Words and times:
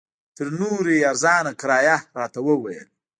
تر 0.37 0.47
نورو 0.59 0.89
یې 0.97 1.07
ارزانه 1.11 1.51
کرایه 1.59 1.97
راته 2.19 2.39
وویل. 2.43 2.87